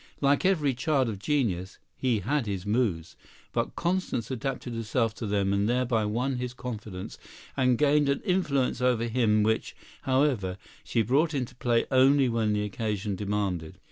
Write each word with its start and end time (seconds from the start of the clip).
Like 0.19 0.45
every 0.45 0.73
child 0.73 1.09
of 1.09 1.19
genius, 1.19 1.77
he 1.95 2.21
had 2.21 2.47
his 2.47 2.65
moods, 2.65 3.15
but 3.53 3.75
Constance 3.75 4.31
adapted 4.31 4.73
herself 4.73 5.13
to 5.13 5.27
them 5.27 5.53
and 5.53 5.69
thereby 5.69 6.05
won 6.05 6.37
his 6.37 6.55
confidence 6.55 7.19
and 7.55 7.77
gained 7.77 8.09
an 8.09 8.21
influence 8.21 8.81
over 8.81 9.03
him 9.05 9.43
which, 9.43 9.75
however, 10.01 10.57
she 10.83 11.03
brought 11.03 11.35
into 11.35 11.53
play 11.53 11.85
only 11.91 12.27
when 12.27 12.53
the 12.53 12.63
occasion 12.63 13.15
demanded. 13.15 13.77